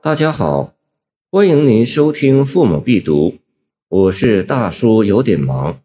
[0.00, 0.76] 大家好，
[1.28, 3.30] 欢迎您收听《父母必读》，
[3.88, 5.82] 我是大叔，有点忙。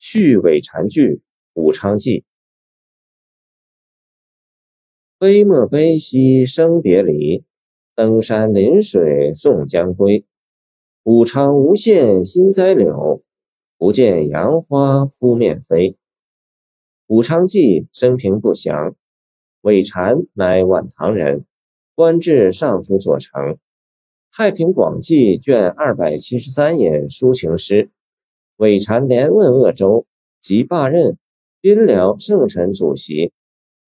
[0.00, 1.08] 续尾禅剧
[1.52, 2.20] 《武昌记》，
[5.20, 7.44] 悲莫悲兮生别离，
[7.94, 10.26] 登山临水送将归。
[11.04, 13.22] 武昌无限新栽柳，
[13.78, 15.96] 不见杨花扑面飞。
[17.06, 18.96] 武昌记生平不详，
[19.60, 21.46] 韦禅乃晚唐人。
[22.02, 23.40] 官至尚书左丞，
[24.36, 27.92] 《太平广记》卷二百七十三眼抒情诗。
[28.56, 30.04] 韦禅连问鄂州，
[30.40, 31.16] 即罢任，
[31.60, 33.32] 宾辽圣臣祖席。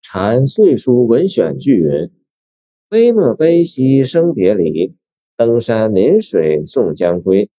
[0.01, 2.13] 禅岁书文选句云
[2.89, 4.95] ：“悲莫悲兮生别离，
[5.37, 7.51] 登山临水送将归。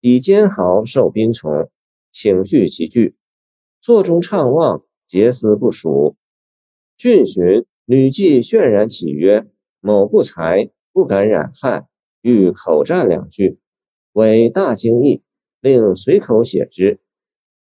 [0.00, 1.68] 以坚豪受宾从，
[2.12, 3.16] 请叙其句。
[3.80, 6.14] 座中怅望，结思不熟。
[6.96, 9.44] 郡寻女妓渲然起曰。”
[9.80, 11.86] 某不才，不敢染汗，
[12.22, 13.58] 欲口占两句，
[14.12, 15.22] 为大惊异，
[15.60, 17.00] 令随口写之。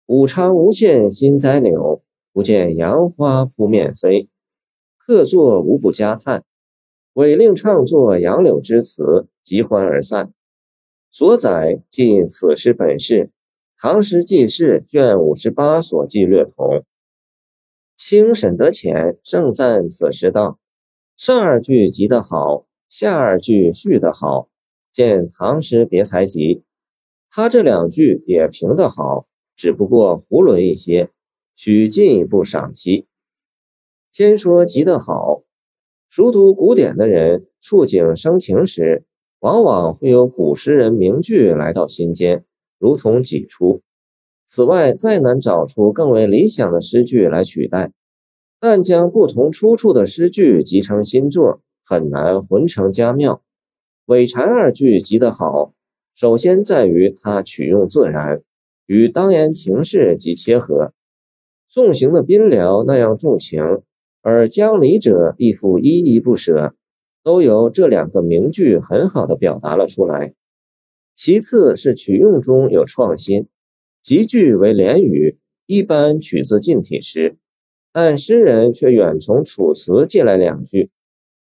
[0.06, 4.30] 武昌无限新栽柳，不见杨花扑面飞。
[4.98, 6.44] 客作无不加叹，
[7.14, 10.32] 委令唱作杨柳之词，即欢而散。
[11.12, 13.32] 所载记此诗本事，
[13.82, 16.84] 《唐诗纪事》卷五十八所记略同。
[17.96, 20.60] 清沈德潜盛赞此诗道。
[21.18, 24.50] 上二句集得好，下二句续得好，
[24.92, 26.64] 见唐诗别才集。
[27.32, 31.10] 他这两句也评得好，只不过囫囵一些，
[31.56, 33.08] 需进一步赏析。
[34.12, 35.44] 先说集得好，
[36.10, 39.06] 熟读古典的人，触景生情时，
[39.40, 42.44] 往往会有古诗人名句来到心间，
[42.78, 43.82] 如同挤出。
[44.46, 47.94] 此外，再难找出更为理想的诗句来取代。
[48.68, 53.44] 但将不同出处的诗句集成新作，很难浑成佳妙。
[54.08, 55.76] 尾禅二句集得好，
[56.16, 58.42] 首先在于它取用自然，
[58.88, 60.94] 与当言情事极切合。
[61.70, 63.62] 送行的宾僚那样重情，
[64.24, 66.74] 而将离者亦复依依不舍，
[67.24, 70.34] 都由这两个名句很好的表达了出来。
[71.14, 73.48] 其次是取用中有创新，
[74.02, 77.38] 集句为连语，一般取自近体诗。
[77.98, 80.90] 但诗人却远从《楚辞》借来两句：“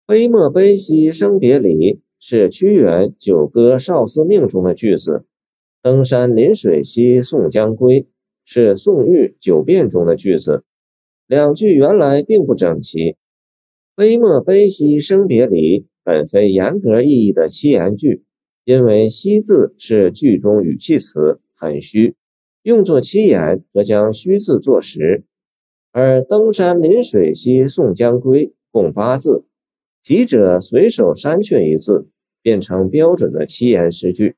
[0.05, 5.25] 悲莫悲兮生别离”是屈原《九歌·少司命》中的句子
[5.81, 8.05] ，“登山临水兮送将归”
[8.45, 10.63] 是宋玉《九变》中的句子。
[11.25, 13.15] 两句原来并不整齐
[13.97, 18.21] ，“悲莫悲兮生别离”本非严格意义的七言句，
[18.63, 22.13] 因为“兮”字是句中语气词，很虚，
[22.61, 25.23] 用作七言则将虚字作实。
[25.99, 29.45] 而登山临水兮送将归共八字，
[30.03, 32.07] 集者随手删去一字，
[32.43, 34.35] 变成标准的七言诗句。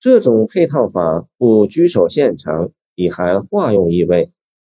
[0.00, 4.30] 这种配套法不拘守现成，已含化用意味。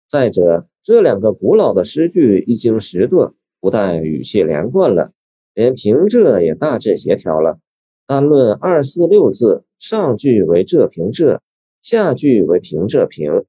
[0.09, 5.13] 再者，这两个古老的诗句一经识得，不但语气连贯了，
[5.53, 7.59] 连平仄也大致协调了。
[8.05, 11.39] 单论二四六字，上句为仄平仄，
[11.81, 13.45] 下句为平仄平。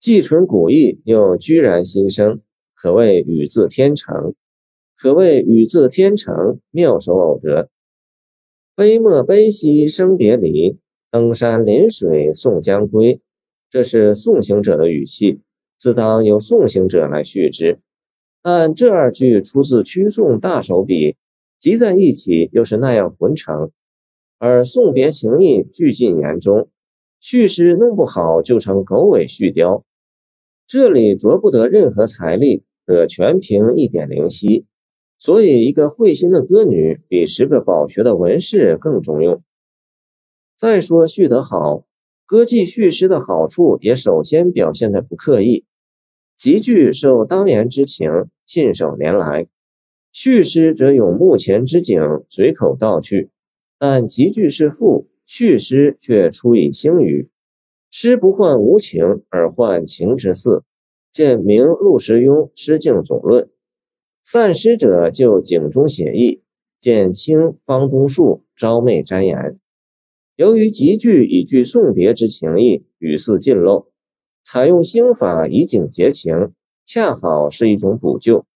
[0.00, 2.40] 既纯古意，又居然新生，
[2.72, 4.32] 可谓语字天成，
[4.96, 7.68] 可谓语字天成，妙手偶得。
[8.76, 10.78] 悲莫悲兮生别离，
[11.10, 13.20] 登山临水送将归。
[13.68, 15.40] 这是送行者的语气，
[15.76, 17.80] 自当由送行者来续之。
[18.40, 21.16] 但这二句出自屈送大手笔，
[21.58, 23.72] 集在一起又是那样浑成，
[24.38, 26.68] 而送别情意俱尽言中，
[27.18, 29.82] 续诗弄不好就成狗尾续貂。
[30.68, 34.66] 这里着不得任何财力，可全凭一点灵犀，
[35.16, 39.42] 所以一个会心的歌女比十个饱学的文士更中用。
[40.58, 41.86] 再说续得好，
[42.26, 45.64] 歌妓续诗的好处也首先表现在不刻意，
[46.36, 48.10] 集句受当言之情，
[48.44, 49.46] 信手拈来；
[50.12, 51.98] 续诗则有目前之景，
[52.28, 53.30] 随口道去。
[53.78, 57.30] 但集句是赋，续诗却出以兴语。
[58.00, 60.62] 诗不患无情，而患情之似。
[61.10, 63.46] 见明陆时庸《诗境总论》。
[64.22, 66.44] 散诗者就景中写意。
[66.78, 69.36] 见清方东树《招媚瞻言》。
[70.36, 73.88] 由于集句已具送别之情意，语似尽漏，
[74.44, 76.52] 采用兴法以景结情，
[76.86, 78.46] 恰好是一种补救，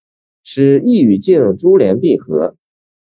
[0.44, 2.54] 使意与境珠联璧合。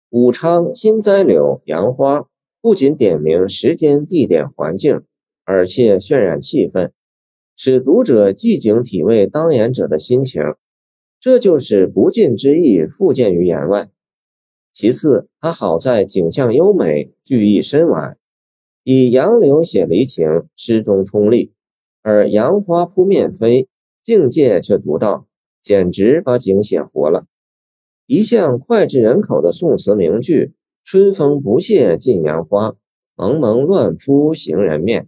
[0.09, 2.29] 武昌新栽柳杨花，
[2.61, 5.01] 不仅点明时间、地点、环境。
[5.45, 6.91] 而且渲染气氛，
[7.55, 10.41] 使读者即景体味当言者的心情，
[11.19, 13.89] 这就是不尽之意，复见于言外。
[14.73, 18.17] 其次，他好在景象优美，句意深婉，
[18.83, 20.25] 以杨柳写离情，
[20.55, 21.51] 诗中通例；
[22.01, 23.67] 而杨花扑面飞，
[24.01, 25.27] 境界却独到，
[25.61, 27.27] 简直把景写活了。
[28.07, 30.53] 一向脍炙人口的宋词名句
[30.83, 32.75] “春风不谢尽杨花，
[33.15, 35.07] 蒙蒙乱扑行人面”，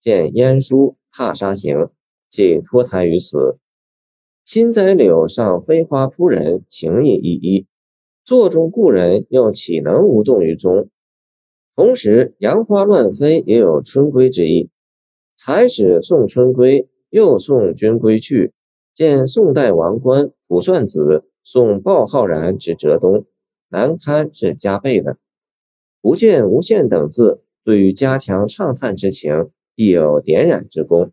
[0.00, 1.76] 见晏殊《踏沙行》，
[2.30, 3.58] 即脱胎于此。
[4.44, 7.66] 新栽柳上飞花扑人，情意依依。
[8.24, 10.88] 座中故人又岂能无动于衷？
[11.76, 14.70] 同时，杨花乱飞也有春归之意。
[15.36, 18.52] 才始送春归，又送君归去。
[18.94, 23.24] 见宋代王官卜算子送鲍浩然之浙东，
[23.68, 25.16] 难堪是加倍的。
[26.02, 29.50] 不见无限等字，对于加强畅叹之情，
[29.80, 31.10] 亦有点染之功。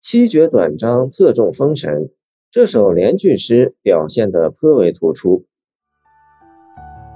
[0.00, 2.08] 七绝短章特重风神，
[2.50, 5.44] 这首连句诗表现得颇为突出。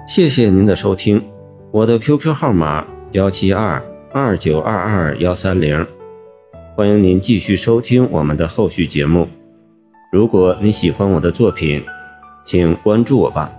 [0.06, 1.24] 谢谢您的收听，
[1.72, 3.82] 我的 QQ 号码幺七二
[4.12, 5.86] 二九二二幺三零，
[6.76, 9.26] 欢迎您继续收听我们的后续节目。
[10.12, 11.82] 如果你喜欢我的作品，
[12.44, 13.57] 请关注我吧。